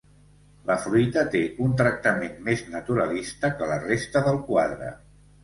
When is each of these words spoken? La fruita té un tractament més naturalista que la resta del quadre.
La 0.69 0.77
fruita 0.85 1.23
té 1.35 1.41
un 1.65 1.75
tractament 1.81 2.33
més 2.49 2.65
naturalista 2.77 3.53
que 3.61 3.69
la 3.75 3.79
resta 3.85 4.27
del 4.31 4.43
quadre. 4.51 4.93